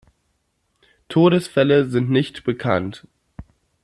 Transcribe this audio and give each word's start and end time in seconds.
Todesfälle 1.09 1.87
sind 1.87 2.09
nicht 2.09 2.43
bekannt. 2.43 3.05